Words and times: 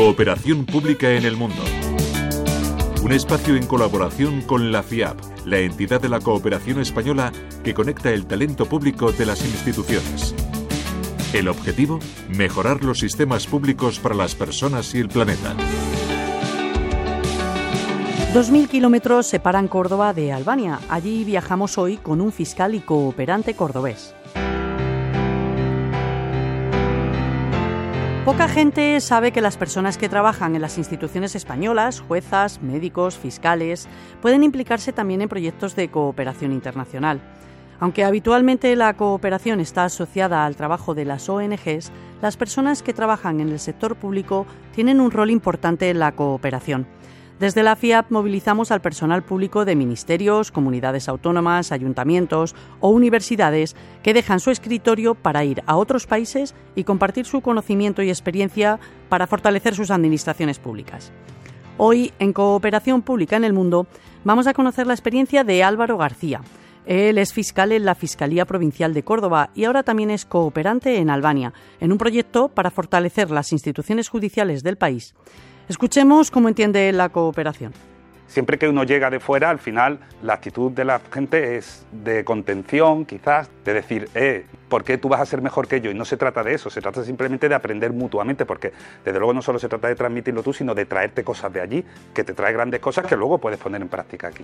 Cooperación 0.00 0.64
pública 0.64 1.12
en 1.12 1.26
el 1.26 1.36
mundo. 1.36 1.62
Un 3.02 3.12
espacio 3.12 3.54
en 3.54 3.66
colaboración 3.66 4.40
con 4.40 4.72
la 4.72 4.82
FIAP, 4.82 5.18
la 5.44 5.58
entidad 5.58 6.00
de 6.00 6.08
la 6.08 6.20
cooperación 6.20 6.80
española 6.80 7.30
que 7.62 7.74
conecta 7.74 8.08
el 8.08 8.24
talento 8.24 8.64
público 8.64 9.12
de 9.12 9.26
las 9.26 9.44
instituciones. 9.44 10.34
El 11.34 11.48
objetivo, 11.48 11.98
mejorar 12.30 12.82
los 12.82 13.00
sistemas 13.00 13.46
públicos 13.46 13.98
para 13.98 14.14
las 14.14 14.34
personas 14.34 14.94
y 14.94 15.00
el 15.00 15.10
planeta. 15.10 15.54
2.000 18.32 18.68
kilómetros 18.68 19.26
separan 19.26 19.68
Córdoba 19.68 20.14
de 20.14 20.32
Albania. 20.32 20.80
Allí 20.88 21.24
viajamos 21.24 21.76
hoy 21.76 21.98
con 21.98 22.22
un 22.22 22.32
fiscal 22.32 22.74
y 22.74 22.80
cooperante 22.80 23.52
cordobés. 23.52 24.14
Poca 28.24 28.48
gente 28.48 29.00
sabe 29.00 29.32
que 29.32 29.40
las 29.40 29.56
personas 29.56 29.96
que 29.96 30.10
trabajan 30.10 30.54
en 30.54 30.60
las 30.60 30.76
instituciones 30.76 31.34
españolas, 31.34 32.00
juezas, 32.00 32.60
médicos, 32.60 33.16
fiscales, 33.16 33.88
pueden 34.20 34.44
implicarse 34.44 34.92
también 34.92 35.22
en 35.22 35.28
proyectos 35.30 35.74
de 35.74 35.88
cooperación 35.90 36.52
internacional. 36.52 37.22
Aunque 37.80 38.04
habitualmente 38.04 38.76
la 38.76 38.92
cooperación 38.94 39.58
está 39.58 39.84
asociada 39.84 40.44
al 40.44 40.54
trabajo 40.54 40.94
de 40.94 41.06
las 41.06 41.30
ONGs, 41.30 41.90
las 42.20 42.36
personas 42.36 42.82
que 42.82 42.92
trabajan 42.92 43.40
en 43.40 43.48
el 43.48 43.58
sector 43.58 43.96
público 43.96 44.46
tienen 44.74 45.00
un 45.00 45.10
rol 45.10 45.30
importante 45.30 45.88
en 45.88 45.98
la 45.98 46.12
cooperación. 46.12 46.86
Desde 47.40 47.62
la 47.62 47.74
FIAP 47.74 48.10
movilizamos 48.10 48.70
al 48.70 48.82
personal 48.82 49.22
público 49.22 49.64
de 49.64 49.74
ministerios, 49.74 50.50
comunidades 50.50 51.08
autónomas, 51.08 51.72
ayuntamientos 51.72 52.54
o 52.80 52.90
universidades 52.90 53.76
que 54.02 54.12
dejan 54.12 54.40
su 54.40 54.50
escritorio 54.50 55.14
para 55.14 55.42
ir 55.42 55.62
a 55.64 55.76
otros 55.76 56.06
países 56.06 56.54
y 56.74 56.84
compartir 56.84 57.24
su 57.24 57.40
conocimiento 57.40 58.02
y 58.02 58.10
experiencia 58.10 58.78
para 59.08 59.26
fortalecer 59.26 59.74
sus 59.74 59.90
administraciones 59.90 60.58
públicas. 60.58 61.12
Hoy, 61.78 62.12
en 62.18 62.34
Cooperación 62.34 63.00
Pública 63.00 63.36
en 63.36 63.44
el 63.44 63.54
Mundo, 63.54 63.86
vamos 64.22 64.46
a 64.46 64.52
conocer 64.52 64.86
la 64.86 64.92
experiencia 64.92 65.42
de 65.42 65.64
Álvaro 65.64 65.96
García. 65.96 66.42
Él 66.84 67.16
es 67.16 67.32
fiscal 67.32 67.72
en 67.72 67.86
la 67.86 67.94
Fiscalía 67.94 68.44
Provincial 68.44 68.92
de 68.92 69.02
Córdoba 69.02 69.48
y 69.54 69.64
ahora 69.64 69.82
también 69.82 70.10
es 70.10 70.26
cooperante 70.26 70.98
en 70.98 71.08
Albania, 71.08 71.54
en 71.80 71.90
un 71.90 71.96
proyecto 71.96 72.48
para 72.48 72.70
fortalecer 72.70 73.30
las 73.30 73.52
instituciones 73.52 74.10
judiciales 74.10 74.62
del 74.62 74.76
país. 74.76 75.14
Escuchemos 75.70 76.32
cómo 76.32 76.48
entiende 76.48 76.90
la 76.90 77.10
cooperación. 77.10 77.72
Siempre 78.26 78.58
que 78.58 78.68
uno 78.68 78.82
llega 78.82 79.08
de 79.08 79.20
fuera, 79.20 79.50
al 79.50 79.60
final 79.60 80.00
la 80.20 80.34
actitud 80.34 80.72
de 80.72 80.84
la 80.84 81.00
gente 81.12 81.58
es 81.58 81.86
de 81.92 82.24
contención, 82.24 83.04
quizás, 83.04 83.48
de 83.64 83.74
decir, 83.74 84.08
eh, 84.16 84.46
¿por 84.68 84.82
qué 84.82 84.98
tú 84.98 85.08
vas 85.08 85.20
a 85.20 85.26
ser 85.26 85.42
mejor 85.42 85.68
que 85.68 85.80
yo? 85.80 85.92
Y 85.92 85.94
no 85.94 86.04
se 86.04 86.16
trata 86.16 86.42
de 86.42 86.54
eso, 86.54 86.70
se 86.70 86.80
trata 86.80 87.04
simplemente 87.04 87.48
de 87.48 87.54
aprender 87.54 87.92
mutuamente, 87.92 88.44
porque 88.46 88.72
desde 89.04 89.20
luego 89.20 89.32
no 89.32 89.42
solo 89.42 89.60
se 89.60 89.68
trata 89.68 89.86
de 89.86 89.94
transmitirlo 89.94 90.42
tú, 90.42 90.52
sino 90.52 90.74
de 90.74 90.86
traerte 90.86 91.22
cosas 91.22 91.52
de 91.52 91.60
allí, 91.60 91.84
que 92.12 92.24
te 92.24 92.34
trae 92.34 92.52
grandes 92.52 92.80
cosas 92.80 93.06
que 93.06 93.14
luego 93.14 93.38
puedes 93.38 93.60
poner 93.60 93.80
en 93.80 93.88
práctica 93.88 94.26
aquí. 94.26 94.42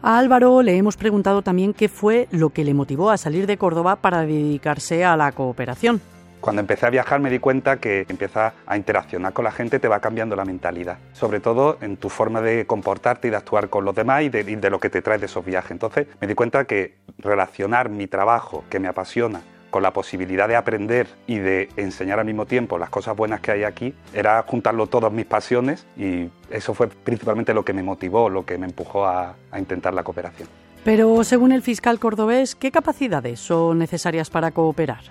A 0.00 0.16
Álvaro 0.16 0.62
le 0.62 0.76
hemos 0.76 0.96
preguntado 0.96 1.42
también 1.42 1.74
qué 1.74 1.88
fue 1.88 2.28
lo 2.30 2.50
que 2.50 2.62
le 2.62 2.72
motivó 2.72 3.10
a 3.10 3.16
salir 3.16 3.48
de 3.48 3.58
Córdoba 3.58 3.96
para 3.96 4.20
dedicarse 4.20 5.04
a 5.04 5.16
la 5.16 5.32
cooperación. 5.32 6.00
Cuando 6.48 6.60
empecé 6.60 6.86
a 6.86 6.88
viajar 6.88 7.20
me 7.20 7.28
di 7.28 7.40
cuenta 7.40 7.76
que 7.76 8.06
empiezas 8.08 8.54
a 8.66 8.78
interaccionar 8.78 9.34
con 9.34 9.44
la 9.44 9.52
gente, 9.52 9.78
te 9.78 9.86
va 9.86 10.00
cambiando 10.00 10.34
la 10.34 10.46
mentalidad, 10.46 10.96
sobre 11.12 11.40
todo 11.40 11.76
en 11.82 11.98
tu 11.98 12.08
forma 12.08 12.40
de 12.40 12.64
comportarte 12.64 13.28
y 13.28 13.30
de 13.30 13.36
actuar 13.36 13.68
con 13.68 13.84
los 13.84 13.94
demás 13.94 14.22
y 14.22 14.30
de, 14.30 14.70
lo 14.70 14.80
que 14.80 14.88
te 14.88 15.02
traes 15.02 15.20
de 15.20 15.26
esos 15.26 15.44
viajes. 15.44 15.72
Entonces 15.72 16.06
me 16.22 16.26
di 16.26 16.34
cuenta 16.34 16.64
que 16.64 16.94
relacionar 17.18 17.90
mi 17.90 18.06
trabajo, 18.06 18.64
que 18.70 18.80
me 18.80 18.88
apasiona, 18.88 19.42
con 19.68 19.82
la 19.82 19.92
posibilidad 19.92 20.48
de 20.48 20.56
aprender 20.56 21.06
y 21.26 21.36
de 21.36 21.68
enseñar 21.76 22.18
al 22.18 22.24
mismo 22.24 22.46
tiempo 22.46 22.78
las 22.78 22.88
cosas 22.88 23.14
buenas 23.14 23.42
que 23.42 23.50
hay 23.50 23.64
aquí, 23.64 23.94
era 24.14 24.42
juntarlo 24.48 24.86
todas 24.86 25.12
mis 25.12 25.26
pasiones 25.26 25.86
y 25.98 26.30
eso 26.48 26.72
fue 26.72 26.88
principalmente 26.88 27.52
lo 27.52 27.62
que 27.62 27.74
me 27.74 27.82
motivó, 27.82 28.30
lo 28.30 28.46
que 28.46 28.56
me 28.56 28.64
empujó 28.64 29.06
a 29.06 29.36
intentar 29.58 29.92
la 29.92 30.02
cooperación. 30.02 30.48
Pero 30.82 31.22
según 31.24 31.52
el 31.52 31.60
fiscal 31.60 31.98
cordobés, 31.98 32.54
¿qué 32.54 32.70
capacidades 32.70 33.38
son 33.38 33.78
necesarias 33.78 34.30
para 34.30 34.52
cooperar? 34.52 35.02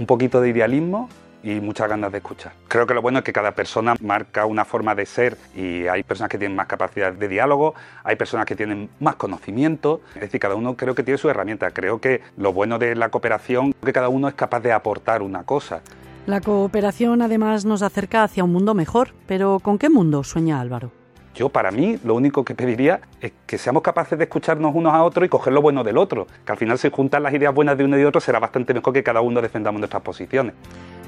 Un 0.00 0.06
poquito 0.06 0.40
de 0.40 0.48
idealismo 0.48 1.10
y 1.42 1.60
muchas 1.60 1.86
ganas 1.88 2.10
de 2.10 2.18
escuchar. 2.18 2.52
Creo 2.68 2.86
que 2.86 2.94
lo 2.94 3.02
bueno 3.02 3.18
es 3.18 3.24
que 3.24 3.34
cada 3.34 3.52
persona 3.52 3.94
marca 4.00 4.46
una 4.46 4.64
forma 4.64 4.94
de 4.94 5.04
ser 5.04 5.36
y 5.54 5.86
hay 5.88 6.02
personas 6.02 6.30
que 6.30 6.38
tienen 6.38 6.56
más 6.56 6.66
capacidad 6.66 7.12
de 7.12 7.28
diálogo, 7.28 7.74
hay 8.02 8.16
personas 8.16 8.46
que 8.46 8.56
tienen 8.56 8.88
más 8.98 9.16
conocimiento, 9.16 10.00
es 10.14 10.22
decir, 10.22 10.40
cada 10.40 10.54
uno 10.54 10.74
creo 10.74 10.94
que 10.94 11.02
tiene 11.02 11.18
su 11.18 11.28
herramienta. 11.28 11.70
Creo 11.70 12.00
que 12.00 12.22
lo 12.38 12.54
bueno 12.54 12.78
de 12.78 12.94
la 12.94 13.10
cooperación 13.10 13.68
es 13.68 13.84
que 13.84 13.92
cada 13.92 14.08
uno 14.08 14.26
es 14.26 14.34
capaz 14.34 14.60
de 14.60 14.72
aportar 14.72 15.20
una 15.20 15.42
cosa. 15.42 15.82
La 16.26 16.40
cooperación 16.40 17.20
además 17.20 17.66
nos 17.66 17.82
acerca 17.82 18.24
hacia 18.24 18.42
un 18.42 18.52
mundo 18.52 18.72
mejor, 18.72 19.10
pero 19.26 19.58
¿con 19.60 19.76
qué 19.76 19.90
mundo 19.90 20.24
sueña 20.24 20.60
Álvaro? 20.60 20.99
Yo, 21.34 21.48
para 21.48 21.70
mí, 21.70 21.98
lo 22.04 22.14
único 22.14 22.44
que 22.44 22.54
pediría 22.54 23.00
es 23.20 23.32
que 23.46 23.56
seamos 23.56 23.82
capaces 23.82 24.18
de 24.18 24.24
escucharnos 24.24 24.74
unos 24.74 24.92
a 24.92 25.02
otros 25.04 25.26
y 25.26 25.28
coger 25.28 25.52
lo 25.52 25.62
bueno 25.62 25.84
del 25.84 25.96
otro. 25.96 26.26
Que 26.44 26.52
al 26.52 26.58
final, 26.58 26.78
si 26.78 26.90
juntan 26.90 27.22
las 27.22 27.32
ideas 27.32 27.54
buenas 27.54 27.78
de 27.78 27.84
uno 27.84 27.96
y 27.96 28.00
de 28.00 28.06
otro, 28.06 28.20
será 28.20 28.40
bastante 28.40 28.74
mejor 28.74 28.92
que 28.92 29.02
cada 29.02 29.20
uno 29.20 29.40
defendamos 29.40 29.80
nuestras 29.80 30.02
posiciones. 30.02 30.54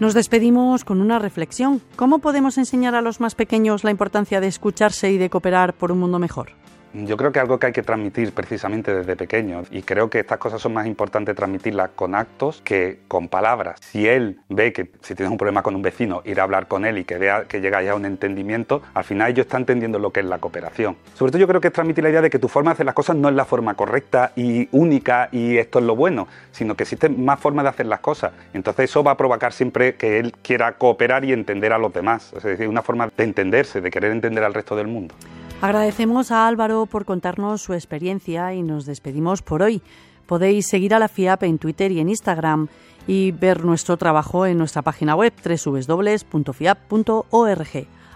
Nos 0.01 0.15
despedimos 0.15 0.85
con 0.85 1.01
una 1.01 1.19
reflexión. 1.19 1.81
¿Cómo 1.97 2.21
podemos 2.21 2.57
enseñar 2.59 2.95
a 2.95 3.03
los 3.03 3.21
más 3.21 3.35
pequeños 3.35 3.85
la 3.85 3.91
importancia 3.91 4.41
de 4.41 4.47
escucharse 4.47 5.11
y 5.11 5.19
de 5.19 5.29
cooperar 5.29 5.75
por 5.75 5.93
un 5.93 6.01
mundo 6.01 6.19
mejor? 6.19 6.62
Yo 6.95 7.17
creo 7.17 7.33
que 7.33 7.41
algo 7.41 7.59
que 7.59 7.69
hay 7.69 7.73
que 7.73 7.83
transmitir 7.83 8.33
precisamente 8.33 8.95
desde 8.95 9.17
pequeños 9.17 9.67
y 9.71 9.81
creo 9.81 10.11
que 10.11 10.19
estas 10.19 10.37
cosas 10.37 10.61
son 10.61 10.75
más 10.75 10.87
importantes 10.87 11.35
transmitirlas 11.35 11.91
con 11.95 12.15
actos 12.15 12.61
que 12.63 13.01
con 13.09 13.29
palabras. 13.29 13.81
Si 13.81 14.07
él 14.07 14.41
ve 14.51 14.75
que 14.75 14.91
si 15.01 15.15
tienes 15.15 15.31
un 15.31 15.39
problema 15.39 15.63
con 15.63 15.75
un 15.75 15.81
vecino, 15.81 16.21
ir 16.27 16.39
a 16.39 16.43
hablar 16.43 16.69
con 16.69 16.85
él 16.85 16.99
y 16.99 17.05
que 17.05 17.17
vea 17.17 17.45
que 17.45 17.63
llega 17.63 17.83
ya 17.83 17.93
a 17.93 17.95
un 17.95 18.05
entendimiento, 18.05 18.83
al 18.93 19.05
final 19.05 19.31
ellos 19.31 19.47
están 19.47 19.63
entendiendo 19.63 19.99
lo 19.99 20.11
que 20.11 20.21
es 20.21 20.27
la 20.27 20.37
cooperación. 20.37 20.97
Sobre 21.15 21.33
todo 21.33 21.41
yo 21.41 21.49
creo 21.49 21.63
que 21.63 21.69
es 21.69 21.73
transmitir 21.73 22.05
la 22.05 22.11
idea 22.11 22.21
de 22.21 22.29
que 22.29 22.39
tu 22.39 22.49
forma 22.49 22.73
de 22.73 22.75
hacer 22.75 22.87
las 22.87 22.95
cosas 22.95 23.17
no 23.17 23.31
es 23.31 23.35
la 23.35 23.47
forma 23.47 23.73
correcta 23.73 24.33
y 24.37 24.69
única 24.73 25.31
y 25.33 25.57
esto 25.57 25.79
es 25.79 25.87
lo 25.87 25.97
bueno, 25.97 26.29
sino 26.51 26.75
que 26.77 26.83
existen 26.83 27.25
más 27.25 27.41
formas 27.41 27.63
de 27.63 27.71
hacer 27.71 27.87
las 27.87 28.01
cosas. 28.01 28.33
Entonces 28.53 28.91
eso 28.91 29.03
va 29.03 29.13
a 29.13 29.17
provocar 29.17 29.55
siempre 29.55 29.95
que 29.95 30.19
él 30.19 30.35
quiera 30.43 30.73
cooperar 30.73 31.25
y 31.25 31.33
entender 31.33 31.73
a 31.73 31.79
los 31.79 31.91
demás. 31.91 32.35
Es 32.37 32.43
decir, 32.43 32.69
una 32.69 32.83
forma 32.83 33.09
de 33.17 33.25
entenderse, 33.25 33.81
de 33.81 33.91
querer 33.91 34.13
entender 34.13 34.45
al 34.45 34.53
resto 34.53 34.77
del 34.77 34.89
mundo. 34.89 35.15
Agradecemos 35.63 36.31
a 36.33 36.49
Álvaro 36.49 36.87
por 36.87 37.05
contarnos 37.05 37.63
su 37.63 37.73
experiencia 37.73 38.53
y 38.53 38.65
nos 38.65 38.85
despedimos 38.85 39.43
por 39.43 39.63
hoy. 39.63 39.81
Podéis 40.27 40.67
seguir 40.67 40.93
a 40.93 40.99
la 40.99 41.07
FIAP 41.07 41.45
en 41.45 41.59
Twitter 41.59 41.93
y 41.93 42.01
en 42.01 42.09
Instagram 42.09 42.67
y 43.07 43.31
ver 43.31 43.65
nuestro 43.65 43.97
trabajo 43.97 44.45
en 44.45 44.59
nuestra 44.59 44.83
página 44.83 45.15
web 45.15 45.33
www.fiap.org. 45.65 46.09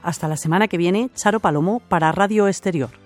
Hasta 0.02 0.28
la 0.28 0.36
semana 0.36 0.66
que 0.66 0.76
viene, 0.76 1.08
Charo 1.14 1.38
Palomo 1.38 1.78
para 1.88 2.10
Radio 2.10 2.48
Exterior. 2.48 3.05